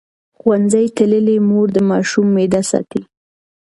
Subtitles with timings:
[0.37, 3.01] ښوونځې تللې مور د ماشوم معده ساتي.